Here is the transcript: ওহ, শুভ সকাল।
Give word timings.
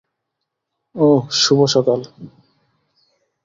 ওহ, 0.95 1.21
শুভ 1.41 1.59
সকাল। 1.65 1.99